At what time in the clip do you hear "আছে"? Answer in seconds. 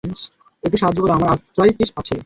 1.95-2.15